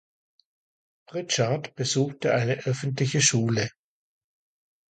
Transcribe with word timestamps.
Pritchard 1.05 1.75
besuchte 1.75 2.33
eine 2.33 2.65
öffentliche 2.65 3.21
Schule. 3.21 3.69